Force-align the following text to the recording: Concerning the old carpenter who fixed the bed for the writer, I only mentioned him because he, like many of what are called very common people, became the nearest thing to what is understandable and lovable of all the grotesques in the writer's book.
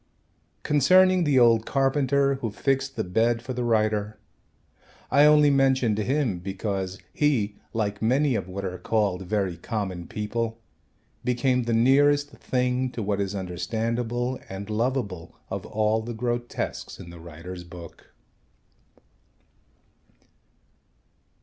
Concerning 0.63 1.25
the 1.25 1.37
old 1.37 1.63
carpenter 1.67 2.33
who 2.41 2.49
fixed 2.49 2.95
the 2.95 3.03
bed 3.03 3.39
for 3.43 3.53
the 3.53 3.63
writer, 3.63 4.17
I 5.11 5.25
only 5.25 5.51
mentioned 5.51 5.99
him 5.99 6.39
because 6.39 6.97
he, 7.13 7.57
like 7.71 8.01
many 8.01 8.33
of 8.33 8.47
what 8.47 8.65
are 8.65 8.79
called 8.79 9.27
very 9.27 9.57
common 9.57 10.07
people, 10.07 10.59
became 11.23 11.65
the 11.65 11.73
nearest 11.73 12.31
thing 12.31 12.89
to 12.93 13.03
what 13.03 13.21
is 13.21 13.35
understandable 13.35 14.39
and 14.49 14.71
lovable 14.71 15.35
of 15.51 15.67
all 15.67 16.01
the 16.01 16.15
grotesques 16.15 16.99
in 16.99 17.11
the 17.11 17.19
writer's 17.19 17.63
book. 17.63 18.11